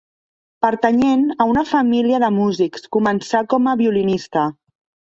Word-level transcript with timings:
Pertanyent 0.65 1.25
a 1.35 1.47
una 1.51 1.65
família 1.73 2.23
de 2.25 2.31
músics, 2.41 2.89
començà 2.99 3.47
com 3.55 3.71
a 3.75 3.81
violinista. 3.87 4.51